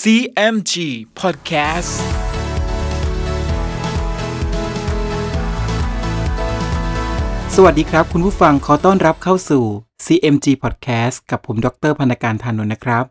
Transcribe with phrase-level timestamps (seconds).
[0.00, 0.74] CMG
[1.20, 1.92] Podcast
[7.54, 9.64] สวัสดีครับคุณผู้ฟังขอต้อนรับเข้าสู่
[10.04, 13.04] CMG Podcast กับผมดรพันการธานนท์นะครับ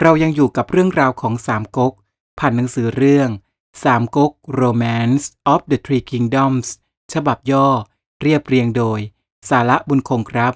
[0.00, 1.92] เรายังอยู่กับเรื่องราวของสามก๊ก
[2.38, 3.28] ผ่านหนังสือเรื่อง
[3.84, 6.66] สามก๊ก Romance of the Three Kingdoms
[7.12, 7.68] ฉบับย่อ
[8.22, 9.00] เรียบเรียงโดย
[9.48, 10.52] สาระบุญคงครับ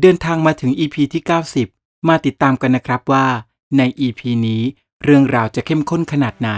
[0.00, 1.22] เดินทางมาถึง EP ที่
[1.64, 3.26] 90 มาติดตามกันนะครับว่า
[3.78, 4.62] ใน EP นี้
[5.06, 6.50] เรื่องราวจะเข้มข้นขนาดไหน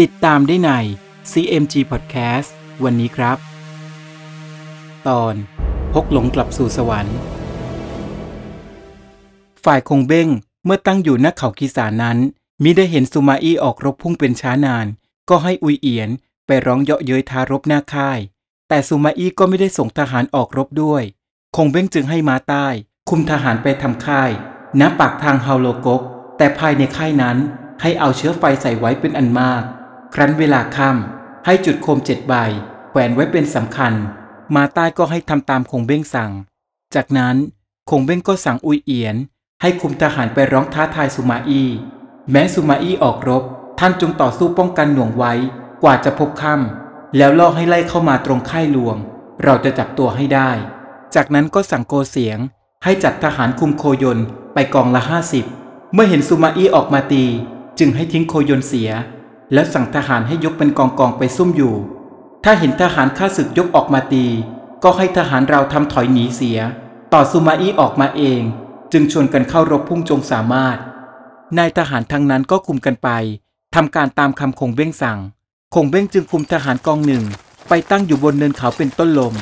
[0.00, 0.70] ติดตามได้ใน
[1.30, 2.48] CMG Podcast
[2.84, 3.38] วันนี้ครับ
[5.08, 5.34] ตอน
[5.92, 7.18] พกหลงกลับสู่สวรรค์
[9.64, 10.28] ฝ่ายคงเบ้ง
[10.64, 12.18] เมื่อตั้งอยู่ณเขากีสานั้น
[12.62, 14.86] มิได้เห็นสุมาอี้ออกรบพุ่งเป็นช้านาน
[15.28, 16.10] ก็ให้อุยเอียน
[16.46, 18.18] ไปร้องเยาะเย้ยทารบหน้าค่าย
[18.68, 21.02] แต่สุมาอี้ก็ไม่ได้ส่งทหารออกรบด้วย
[21.56, 22.66] คงเบ้งจึงให้มาใต้
[23.08, 24.30] คุมทหารไปทำค่าย
[24.80, 26.02] ณปากทางฮาวโลกก
[26.36, 27.38] แต่ภายในค่ายนั้น
[27.82, 29.62] ให้เอาเชื้อไฟใส่ไว้เป็นอันมาก
[30.14, 32.34] ครั้นเวลาค่ำให้จุดโคมเจ็ดใบ
[32.90, 33.92] แขวนไว้เป็นสำคัญ
[34.54, 36.32] มาใต้ก็ให้ทำตามคงเบ้งสั่ง
[36.94, 37.36] จากนั้น
[37.90, 39.16] คงเบ้งก็สั่งอุยเอียน
[39.62, 41.68] ให้คุมทหารไปร้องท้าทายสุมาอี้
[42.30, 43.42] แม้สุมาอี้ออกรบ
[43.78, 45.32] ท่านจงต่อสู้ป้องกันหน่วงไว้
[45.82, 48.96] กว่าจะพบค่ำแล้วล่อให้ไล่เข้ามาตรงค่ายหลวง
[49.44, 50.50] เราจะจับตัวให้ได้
[51.14, 52.38] จากนั้นก็สั่งโกเสียง
[52.84, 54.18] ให้จัดทหารคุมโคยน
[54.54, 55.44] ไปกองละห้าสิบ
[55.92, 57.24] เมื่อเห็นสุมาอี้ออกมาตี
[57.78, 58.90] จึงให้ทิ้งโคยนเสีย
[59.52, 61.74] แล้วสั่งทหารให้ยกเป็นกองกองไปซุ่มอยู่
[62.44, 64.26] ถ้าเห็นทหารข้าศึกยกออกมาตี
[64.82, 66.58] ก็ให้ทหารเราทำถอยหนีเสีย
[67.12, 68.42] ต่อสุมาอี้ออกมาเอง
[68.92, 70.76] จึงชวนกันเข้ารบพุ่งจงสามารถ
[71.58, 73.08] นายทหารทั้งนั้นก็คุมกันไป
[73.74, 75.18] ทำการตามคำคงเบ้งสั่ง
[75.74, 77.24] คงเบ้งจึงคุมทหารกองหนึ่ง
[77.68, 79.34] ไปตั้งอยู่บนเนินเขาเป็นต้นลม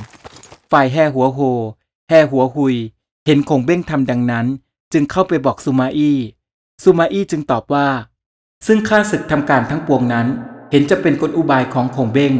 [0.71, 1.41] ฝ่ายแห่หัวโฮ
[2.09, 2.77] แห่หัวหุย
[3.27, 4.47] เห็นคงเบ้งทำดังนั้น
[4.93, 6.19] จึงเข้าไปบอกสุมาอี้
[6.83, 7.87] สุมาอี้จึงตอบว่า
[8.67, 10.27] ซึ่งข้าศึกทำการทั้งปวงนั้น
[10.71, 12.35] เห็นจะเป็นกลอุบายของคงเบ้ง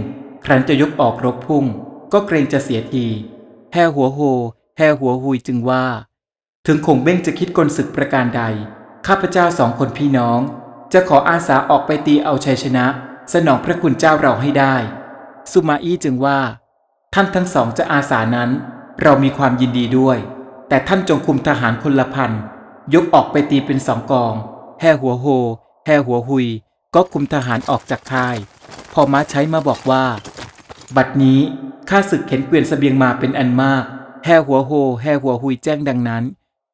[0.45, 1.65] ครั้นจะยกออกรบพุ่ง
[2.13, 3.07] ก็เกรงจะเสียที
[3.73, 4.21] แห่หัวโฮ
[4.79, 5.85] แห่หัวหุยจึงว่า
[6.67, 8.43] ถึงคงเบ้งจะคิดกลศึกประการใด
[9.07, 10.41] ข้าพเจ้าสองคนพี่น้อง
[10.93, 12.87] จะขออาสาออกไปตีเอาชัยชนะ
[13.33, 14.75] สนองพระคุณเจ้าเราให้ได้
[15.53, 16.39] สุมาอี้จึงว่า
[17.15, 18.51] ท่านทั้งสองจะอาสานั้น
[19.03, 20.19] เรามีความยินดีด้วย
[20.69, 22.31] แต่ท่านจงคุมทหารคนละพัน
[22.95, 24.35] ยกออกไปตีเป็นสองกอง
[24.81, 25.27] แห่หัวโฮ
[25.89, 26.47] แห่หัวหุย
[26.95, 28.37] ก็คุมทหารออกจากค่าย
[28.93, 30.05] พอม้าใช้มาบอกว่า
[30.97, 31.41] บัดนี้
[31.91, 33.85] ข้าศึกเข็นเกวียนสเสบียงมาเป็นอันมาก
[34.25, 34.71] แห่หัวโฮ
[35.03, 36.25] แห่หัวหุยแจ้งดังนั้น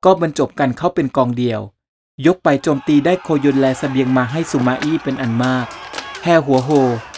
[0.05, 1.61] ก็บรรจบกันเข้าเป็นกองเดียว
[2.27, 5.67] ยกไปโจมตีได้โคยนแลสเสบียงมาให้สุมาอี้เป็นอันมาก
[6.25, 6.71] แห่หัวโฮ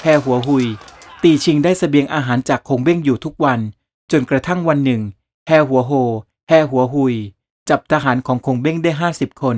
[0.03, 0.67] แห่หัวหุย
[1.23, 3.61] ตีชิงได้สเสบียงอาหารจากคงเบ้งอยู่ทุกวัน
[4.13, 5.03] จนกระทั่งวันหนึ่ง
[5.49, 5.93] แห่หัวโฮ
[6.49, 7.15] แห่หัวหุย
[7.69, 9.57] จับทหารของคงเบ้งได้ห้าสิบคน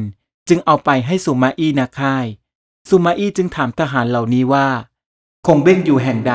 [0.49, 2.27] จึงเอาไปให้สุมาอี้นาค่าย
[2.89, 4.67] สุมาอี้จึงถามทหารเหล่านี้ว่า
[5.47, 6.35] คงเบ้งอยู่แห่งใด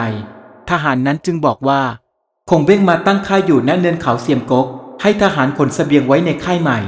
[0.69, 1.81] ทหารนั้นจึงบอกว่า
[2.49, 4.67] คงเบ้งมาตั้งค่ายอยู่ณเนินเขาเสียมกก
[5.01, 6.79] ให้ทหารขนเสบียงไว้ในค่ายใหม่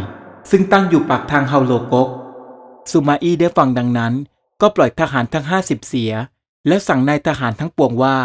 [0.49, 2.07] ซึ่งตั้งอยู่ปากทางเฮาโลกก
[2.91, 4.13] สุมาอี้ได้ฟังดังนั้น
[4.61, 6.11] ก็ปล่อยทหารทั้งห้าสิบเสีย
[6.67, 8.17] แล้วสั่งนายทหารทั้งปวงว่า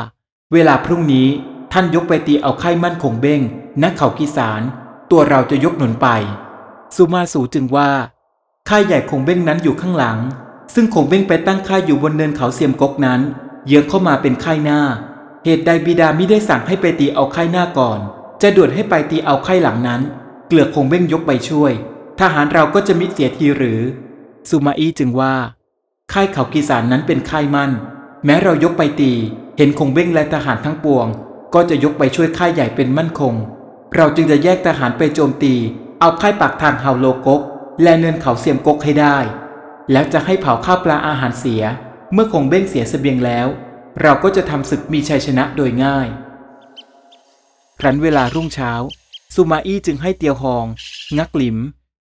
[0.52, 1.28] เวลาพรุ่งนี้
[1.72, 3.40] ท่านยกไปตีเอาค่ายมั่นคงเบ้ง
[3.82, 4.62] ณเขากีสาร
[5.10, 6.08] ตัวเราจะยกหนุนไป
[6.96, 7.90] สุมาสูจึงว่า
[8.68, 10.18] ค่ายใหญ่คงเบ้งนั้นอยู่ข้างหลัง
[10.74, 13.20] ซึ่งคงเบ้งไปตั้งค่ายอยู่บนเนินเขาเสียมกกนั้น
[13.66, 14.80] เยื้องเข้ามาเป็นค่ายหน้า
[15.44, 17.98] เหตุใดบิดามิได้สั่งให้ไปตีเอาค่ายหน้าก่อน
[18.42, 20.00] จะด่วนให้ไปตีเอาค่ายหลังนั้น
[20.48, 21.72] เกลือกคงเบ้งยกไปช่วย
[22.20, 23.80] ทหารเราก็จะมิเสียทีหรือ
[24.48, 25.34] สุมาอี้จึงว่า
[26.12, 27.70] ค่ายเขากีสารนั้นเป็นค่ายมั่น
[28.24, 29.12] แม้เรายกไปตี
[29.56, 31.06] เห็นคงเบ้งและทหารทั้งปวง
[31.54, 33.34] ก็จะยกไปช่วยค่ายใหญ่เป็นมั่นคง
[33.96, 35.54] เราจึงจะแยกทหารไปโจมตี
[36.00, 37.42] เอาค่ายปากทางเฮาโลกก
[37.82, 39.16] และเนินเขาเสียมกกให้ได้
[39.92, 41.62] แล้วจะให้เผาข้าวปลาอาหารเสีย
[42.12, 43.46] เมื่อคงเบ้งเสียเสบียงแล้ว
[44.02, 46.08] เราก็จะทำศึกมีชัยชนะโดยง่าย
[47.80, 48.72] ครั้นเวลารุ่งเช้า
[49.34, 50.66] สุมาอี้จึงให้เตียวหอง
[51.18, 51.58] งักหลิม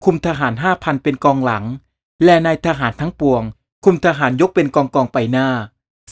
[0.04, 1.64] คุมทหารห้าพันเป็นกองหลัง
[2.24, 3.42] และนายทหารทั้งปวง
[3.84, 5.48] คุมทหารยกเป็นกองกองไปหน้า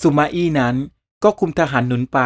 [0.01, 0.77] สุมาอี้นั้น
[1.23, 2.19] ก็คุมทหารหนุนไป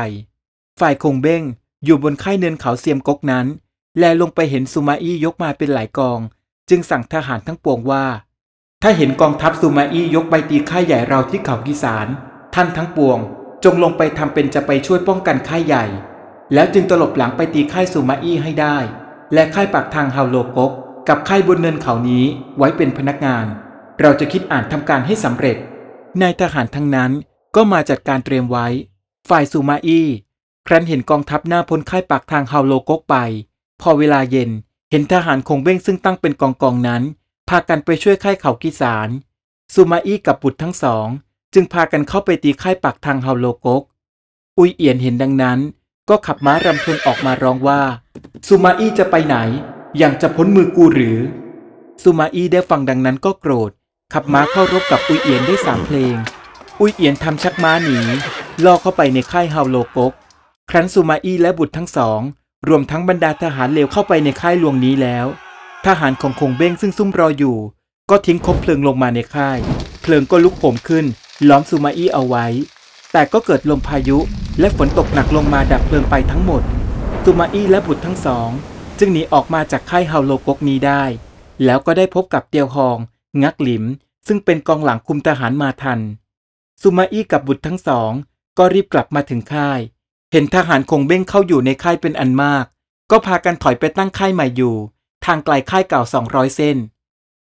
[0.80, 1.42] ฝ่ายคงเบ้ง
[1.84, 3.46] อยู่บนค่ายเนินเขาเสียมกกนั้น
[3.98, 6.18] แลลงไปเห็นสุมาอี้ยกมาเป็นหลายกอง
[6.68, 8.04] จึงสั่งทหารทั้งปวงว่า
[8.82, 12.06] ถ้าเห็นกองทัพสุมาอี้ยกไปตีค่ายใหญ่เราที่เขากีสาร
[12.54, 13.18] ท่านทั้งปวง
[13.64, 15.84] จงลงไปทำเป็นจะไปช่วยป้องกันค่ายใหญ่
[16.54, 18.76] แล้วจึงตลบหลังไปตีค่ายสุมาอี้ให้ได้
[19.34, 20.72] และค่ายปากทางฮาโลกก
[21.08, 22.24] กับค่ายบนเนินเขานี้
[22.58, 23.46] ไว้เป็นพนักงาน
[24.00, 25.56] เราจะคิดอ่านทำการให้สำเร็จ
[26.22, 27.10] นายทหารทั้งนั้น
[27.56, 28.66] ก็มาจัดการเตรียมไว้
[29.28, 30.06] ฝ่ายสุมาอี้
[30.66, 33.16] ครั้นเห็นกองทัพหน้าพ้นค่ายปากทางฮาโลกกไป
[33.80, 34.50] พอเวลาเย็น
[34.94, 37.02] เห็นทหารคงเบ้งซึ่งตั้งเป็นกองกองนั้น
[37.48, 39.08] พากันไปช่วยค่ายเขากีสาร
[39.74, 41.06] ซูมาอี้กับบุตรทั้งสอง
[41.54, 43.82] จึงพากันเข้าไปตีค่ายปักทางเฮาโลกก
[44.58, 45.58] อุยเอียนเห็นดังนั้น
[46.08, 47.80] ก็ขับม้ารำทนออกมาร้องว่า
[48.46, 49.36] ซูมาอี้จะไปไหน
[49.98, 51.18] อย่างจะพ้นมือกูหรือ
[52.02, 53.70] ซูมาอี้ได้ฟังดังนั้นก็โกรธ
[54.12, 56.16] ขับม้าเข้ารบกับอุยเอียนได้สามเพลง
[56.80, 57.98] อุยเอียนทำชักม้าหนี
[58.64, 60.12] ล่อเข้าไปในค่ายเฮาโลกก
[60.70, 62.20] ครั้นซูมาอี้และบุตรทั้งสอง
[62.68, 65.26] รวมทั้งบรรดาทหารเลวเข้าไปในค่ายหลวงนี้แล้ว
[65.86, 67.56] ทหารของคงเบ้งซึ่งซุ่มรออยู่
[68.10, 69.58] ก็ทิ้งคบเพลิงลงมาในค่าย
[70.02, 71.06] เพลิงก็ลุกโหมขึ้น
[71.48, 72.46] ล้อมซูมาอี้เอาไว้
[73.12, 74.18] แต่ก็เกิดลมพายุ
[74.60, 76.62] และฝนตกหนักลงมาดับเพลิงไปทั้งหมด
[77.24, 78.48] ซูมาอี้และบุตรทั้งสอง
[78.98, 81.02] จึงหนีออกมาจากค่ายเฮาโลกกนี้ได้
[81.64, 82.98] แล้วก็ได้พบกับเตียวฮอง
[83.42, 83.84] งักหลิม
[84.26, 86.00] ซึ่งเป็นกองหลังคุมทหารมาทัน
[86.82, 88.12] ซูมาอี้กับบุตรทั้งสอง
[88.58, 89.80] ก็รีบกลับมาถึงค่าย
[90.36, 92.64] เห็นทหารคงเบ้งเข้าอยู่ในค่ายเป็นอันมาก
[93.10, 94.76] ก็พากันถอยไปตั้งค่ายใหม่อยู่
[95.24, 96.76] ทางไกลค่ายเก่า 200 เส้น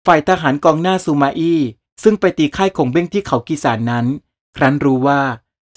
[0.07, 1.61] ฝ่ายทหารกองหน้าซูมาอี้
[2.03, 4.07] ซึ่งไปตีค่ายคงเบ้งที่เขากีสานนั้น
[4.57, 5.21] ครั้นรู้ว่า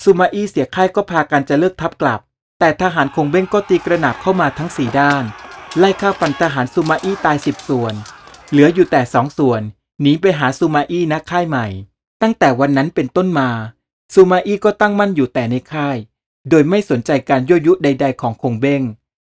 [0.04, 2.20] ซูมาอี้เสียค่ายก็พากันจะเลิกทับกลับ
[2.60, 5.24] แต่ทหารคงเบ้งก็ตีกระหนาบเข้ามาทั้งสี่ด้าน
[5.78, 7.94] ไล่ฆ่าฟันทหารซูมาอี้ตายสิบส่วน
[8.50, 9.62] เหลืออยู่แต่สองส่วน
[10.02, 11.68] หนีไปหาซูมาอี้ณค่ายใหม่
[12.22, 13.50] ตั้งแต่วันนั้นเป็นต้นมา
[14.14, 15.98] ซูมาอี้ก็ตั้งมั่นอยู่แต่ในค่าย
[16.50, 18.82] โดยไม่สนใจการยั่วยุใด ๆ ของคงเบ้ง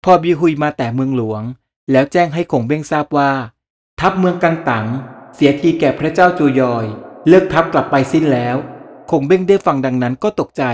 [0.04, 1.42] พอบีฮุยมาแต่เมืองหลวง
[1.90, 3.30] แล้วแจ้งให้คงเบ้งทราบว่า
[4.00, 4.86] ทัพเมืองกังตัง
[5.34, 6.86] เสียทีแก่พระเจ้าจูยอย
[7.28, 8.56] เลิกทัพกลับไปสิ้นแล้ว
[9.10, 10.64] คงเบ้งได้ฟังดังนั้นก็ตกใจ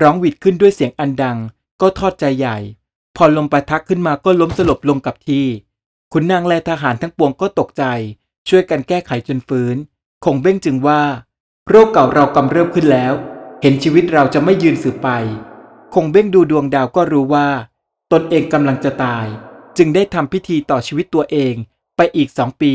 [0.00, 1.38] ร้องหวิดขึ้นด้วยเสียงอันดัง
[1.80, 2.58] ก็ทอดใจใหญ่
[3.16, 5.46] พอลมปะทักขึ้นมาก็ล้มสลบลงกับที่
[6.12, 7.84] ขุนนางและทหารทั้งปวงก็ตกใจ
[8.48, 9.76] ช่วยกันแก้ไขจนฟื้น
[10.24, 11.02] คงเบ้งจึงว่า
[11.68, 13.12] โรคเก่าเรากำเริบขึ้นแล้ว
[13.62, 15.08] เห็นชีวิตเราจะไม่ยืนสืบไป
[15.94, 17.48] คงเบ้งดูดวงดาวก็รู้ว่า
[18.12, 19.26] ตนเองกำลังจะตาย
[19.76, 21.54] จึงได้ทำพิธีต่อชีวิตตัวเอง
[21.96, 22.74] ไปอีกสองปี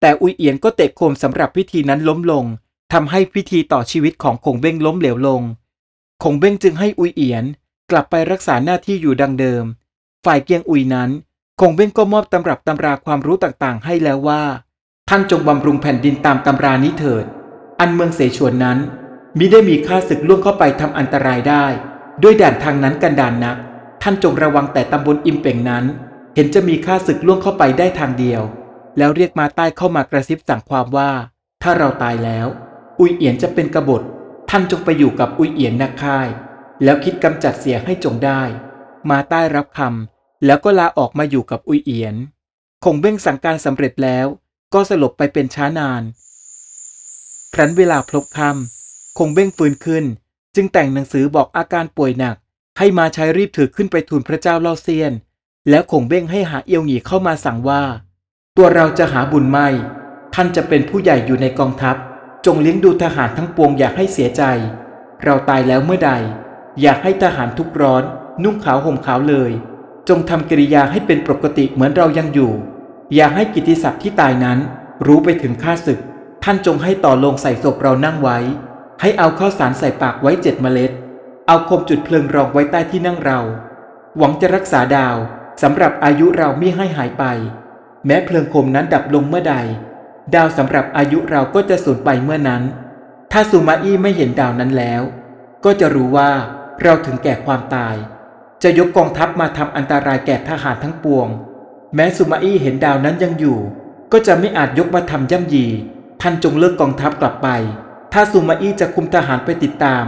[0.00, 2.44] แต่อุยเอียนก็เตะโคมสำหรับพิธีนั้นล้มลง
[2.92, 5.42] ทำให้พิธีต่อชีวิตของคงเบ้งล้มเหลวลง
[6.22, 7.44] คงเบ้งจึงให้อุยเอียน
[7.90, 9.64] กลับไปรักษาหน้าที่อยู่ดังเดิม
[10.24, 11.10] ฝ่ายเกียงอุยนั้น
[11.60, 14.42] คงเบ้งก็มอบตำรับตำราความรู้ต่างๆ ให้แล้วว่า
[15.08, 17.24] ท่านจงบำรุงแผ่นดินตามตำรานี้เถิด
[17.80, 18.78] อันเมืองเสฉวนนั้น
[19.38, 21.66] มิได้มีข้าศึกล่วงเข้าไปทำอันตรายได้
[22.22, 23.56] ด้วยด่านทางนั้นกันดานนัก
[24.02, 25.84] ท่านจงระวังแต่ตำบลอิมเป่งนั้น
[26.34, 28.42] เห็นจะมีข้าศึกล่วงเข้าไปได้ทางเดียว
[28.98, 31.10] แล้วเรียกมาใต้เข้ามากระซิบสั่งความว่า
[31.62, 32.46] ถ้าเราตายแล้ว
[33.00, 34.02] อุยเอียนจะเป็นกบฏ
[34.50, 36.28] ท่านจงไปอยู่กับอุยเอียนนักค่าย
[36.84, 38.42] แล้วคิดกำจัดเสียให้จงได้
[39.10, 42.14] มาใต้รับคำแล้วก็ลาออกมาอยู่กับอุยเอียน
[42.84, 44.26] คงเบ้งสั่งการสำเร็จแล้ว
[44.74, 46.02] ก็สลบไปเป็นช้านาน
[47.54, 50.04] ครั้นเวลาพลบค่ำคงเบ้งฟื้นขึ้น
[50.54, 52.36] จึงแต่งหนังสือบอกอาการป่วยหนัก
[52.78, 55.12] ให้มาใช้รีบถือขึ้นไปทูลพระเจ้าเล่าเซียน
[55.70, 57.82] แล้วคงเบ้งให้หาเอียวหงีเข้ามาสั่งว่า
[58.56, 59.68] ตัวเราจะหาบุญไม่
[60.34, 61.96] ท่านจะเป็นผู้ใหญ่อยู่ในกองทัพ
[62.46, 64.42] จงเลี้ยงดูทหารทั้งปวงอย่าให้เสียใจ
[65.24, 66.12] เราตายแล้วเมื่อใด
[66.80, 68.02] อยากให้ทหารทุกร้อน
[68.42, 69.50] นุ่งขาวห่มขาวเลย
[70.08, 72.52] จงทำกิริยาให้เป็นปกติเหมือนเรายังอยู่
[73.14, 74.58] อย่าให้กิติศัพท์ที่ตายนั้น
[75.06, 75.98] รู้ไปถึงข้าศึก
[76.44, 78.38] ท่านจงให้ต่อลงใส่ศพเรานั่งไว้
[79.00, 80.92] ให้เอาข้าวสารใส่ปากไว้เจ็ดเมล็ด
[81.46, 83.40] เอาคมจุดเพลิงรองไว้ใต้ที่นั่งเรา
[84.18, 85.16] หวังจะรักษาดาว
[85.62, 87.24] สำหรับอายุเรามิให้หายไป
[88.06, 89.56] แม้เพลิงคมนั้นดับลงเมื่อใด
[90.34, 92.62] ดาวสำหรับอายุเราก็จะสูญไปเมื่อนั้น
[93.32, 95.02] ถ้าซูมาอี้ไม่เห็นดาวนั้นแล้ว
[95.64, 96.30] ก็จะรู้ว่า
[96.82, 97.96] เราถึงแก่ความตาย
[98.62, 101.28] จะยกกองทัพมาทำอันตรายแก่ทหารทั้งปวง
[101.94, 103.58] แม้ซูมาอี้เห็นดาวนั้นยังอยู่
[104.12, 105.66] ก็จะไม่อาจยกมาทำย่ำยี
[106.20, 107.48] ท่านจงเลิกกองทัพกลับไป
[108.12, 110.04] ถ้าซูมาอี้จะคุมทหารไปติดตาม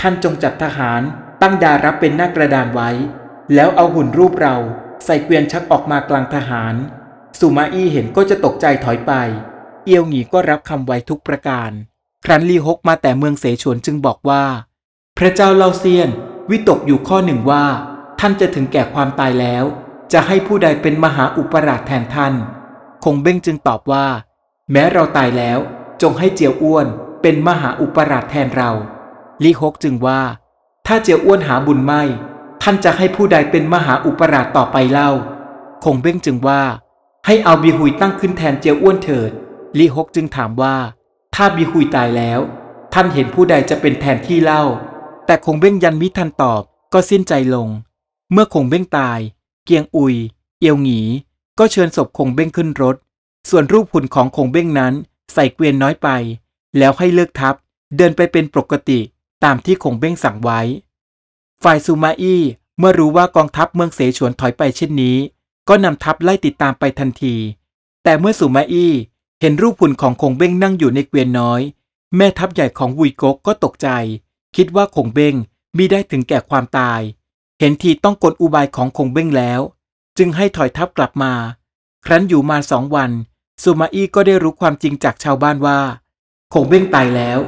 [0.00, 1.00] ท่านจงจัดทหาร
[1.42, 2.90] ตั้งดารับเป็นหน้ากระดานไว้
[3.54, 4.56] แล้วเอาหุ่นรูปเรา
[5.04, 6.74] ใส่เกวียนชักออกมากลางทหาร
[7.38, 9.12] ซูมาอี้เห็นก็จะตกใจถอยไป
[9.84, 11.70] เอียวหงีก็รับคำไว้ทุกประการ
[12.24, 14.44] ครั้นลีฮกมาแต่เมืองเสฉวนจึงบอกว่า
[15.18, 16.10] พระเจ้าเล่าเซียน
[16.50, 17.64] วิตกอยู่ข้อหนึ่งว่า
[18.20, 19.64] ท่านจะถึงแก่ความตายแล้ว
[20.12, 22.34] จะให้ผู้ใดเป็นมหาอุปราชแทนท่าน
[23.04, 24.06] คงเบ้งจึงตอบว่า
[24.72, 25.58] แม้เราตายแล้ว
[26.02, 26.86] จงให้เจียวอ้วน
[27.22, 28.70] เป็นมหาอุปราชแทนเรา
[29.44, 30.20] ลี่ฮกจึงว่า
[30.86, 32.02] ถ้าเจียวอ้วนหาบุญไม่
[32.62, 35.10] ท่านจะให้ผู้ใดเป็นมหาอุปราชต่อไปเล่า
[35.84, 36.62] คงเบ้งจึงว่า
[37.26, 39.30] ให้เอาบีหุยตั้งขึ้นแทนเจียวอ้วนเถิด
[39.78, 40.76] ลี่ฮกจึงถามว่า
[41.34, 42.40] ถ้าบีหุยตายแล้ว
[42.92, 44.62] ท่านเห็นผู้ใดจะเป็นแทนที่เล่า
[45.26, 46.62] แต่คงเบ้งยันมิทันตอบ
[46.92, 47.68] ก็สิ้นใจลง
[48.32, 49.18] เมื่อคงเบ้งตาย
[49.64, 50.14] เกียงอุย
[50.60, 51.00] เอียวหงี
[51.58, 52.96] ก็เชิญศพคงเบ้งขึ้นรถ
[53.50, 54.92] ส่วนรูปหุ่นของคงเบ้งนั้น
[55.34, 56.08] ใส่เกวียนน้อยไป
[56.78, 57.54] แล้วให้เลิกทัพ
[57.96, 59.00] เดินไปเป็นปกติ
[59.44, 60.60] ตามที่คงเบ้งสั่งไว้
[61.62, 62.42] ฝ่ายซูมาอี้
[62.78, 65.16] เมื่อรู้ว่ากองทัพเมืองเสฉวนถอยไปเช่นนี้
[65.68, 67.34] ก็นำทัพไล่ติดตามไปทันที
[68.04, 68.92] แต่เมื่อซูมาอี้
[69.40, 71.60] เห็นรูปหุ่นของคงเบ้งนั่งอยู่ในเกวียนน้อย
[72.16, 73.88] แม่ทัพใหญ่ของวุยกกก็ตกใจ
[74.56, 75.34] คิดว่าคงเบ้ง
[75.76, 77.00] มีได้ถึงแก่ความตาย
[77.60, 79.60] เห็นทีต้องกลอุบายของคงเบ้งแล้ว
[80.18, 81.32] จึงให้ถอยทัพกลับมา
[82.04, 83.10] ครั้นอยู่มาสองวัน
[83.62, 85.78] ซูมาอี้ก็ได้รู้ความจริงจากชาวบ้านว่า
[86.52, 87.38] คงเบ้งตายแล้ว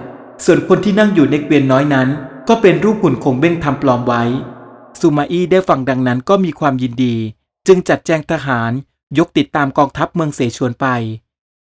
[0.44, 2.08] ส่วนคนที่นั่งอยู่ในเกวียนน้อยนั้น
[2.48, 4.22] ก็เป็นรูปหุ่นคงเบ้งทำปลอมไว้
[5.00, 7.16] ซูมาอี้ได้ฟังดังนั้นก็มีความยินดี
[7.66, 8.72] จึงจัดแจงทหาร
[9.18, 10.86] ยกติดตามกองทัพเมืองเสฉวนไป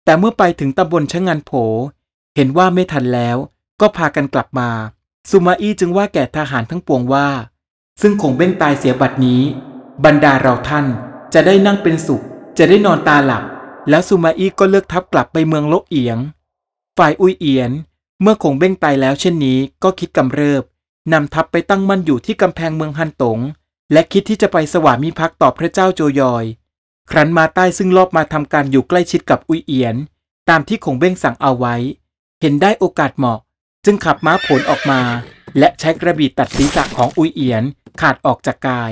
[0.06, 1.52] แต่เมื่อไปถึงตำบลชะงันโผ
[2.36, 3.38] เห็นว่าไม่ทันแล้ว
[3.82, 4.70] ก็พากันกลับมา
[5.30, 7.28] ซูมาอี้จึงว่าแก่ทหารทั้งปวงว่า
[8.02, 9.42] ซึ่งคงเบ้งตายเสียบัดนี้
[10.06, 10.86] บรรดาเราท่าน
[11.34, 12.22] จะได้นั่งเป็นสุข
[12.58, 13.44] จะได้นอนตาหลับ
[13.90, 16.18] แล้วซูมาอี้ก็เลิกทัพกลับไปเมืองโลกเอียง
[16.98, 17.72] ฝ่ายอุยเอียน
[18.22, 20.64] เมื่อคงเบ้งตายแล้วเช่นนี้ก็คิดกำเริบ
[21.14, 23.40] นำทัพไปตั้งมั่นอยู่ที่กำแพงเมืองฮันตง
[23.92, 26.46] และคิดที่จะไปสวามิภักดิ์ต่อพระเจ้าโจยอย
[27.12, 29.96] ครั้นมาใต้ซึ่งรอบมาทำการอยู่ใกล้ชิดกับอุยเอียน
[30.50, 31.76] ตามที่คงเบ้งสั่งเอาไว้
[32.42, 33.40] เห็นได้โอกาสเหมาะ
[33.86, 35.02] จึงขับม้าผลออกมา
[35.60, 37.64] และใช้กระบี่ตัดศีรษะของอุยเอียน
[38.02, 38.92] ขาดออกจากกาย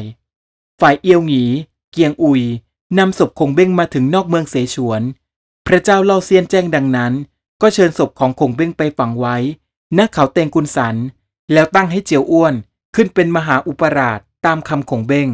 [0.81, 1.43] ฝ่ายเอียวหงี
[1.91, 2.43] เกียงอุย
[2.97, 5.01] นำศพคงเบ้งมาถึงนอกเมืองเสฉวน
[5.67, 7.13] พระเจ้าเล่าเซียนแจ้งดังนั้น
[7.61, 9.37] ก็เชิญศพของคงเบ้งไปฝังไว้
[9.97, 10.95] ณเขาเตงกุนสัน
[11.53, 12.53] แล้วตั้งให้เจียวอ้วน
[12.95, 15.27] ขึ้นเป็นมหาอุปราชตามคำคงเบ้ง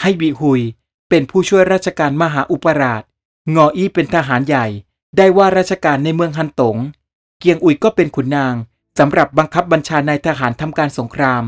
[0.00, 0.60] ให้บีหุย
[1.08, 3.02] เป็นผู้ช่วยราชการมหาอุปราช
[3.54, 4.66] งออี้เป็นทหารใหญ่
[5.16, 6.76] ได้ว่าราชการในเมืองฮันตง
[7.38, 8.54] เกียงอุยก็เป็นขุนนาง
[8.98, 11.42] สำหรับบังคับบัญชานายทหารทำการสงคราม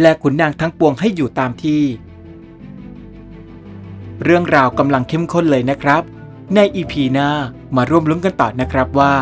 [0.00, 1.82] และขุนนางทั้งปวงให้อยู่ตามที่
[4.22, 6.02] เรื่องราวกำลังเข้มข้นเลยนะครับ
[6.54, 7.28] ในอีพีหน้า
[7.76, 9.14] มาร่วมลุ้นกันต่อนะครับว่า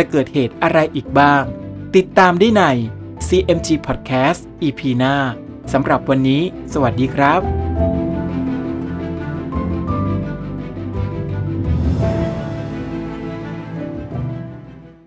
[0.00, 1.44] จะเกิดเหตุอะไรอีกบ้าง
[1.96, 2.62] ติดตามได้ใน
[3.28, 5.14] CMG Podcast EP หน้า
[5.72, 6.42] สำหรับวันนี้
[6.72, 7.59] สวัสดีครับ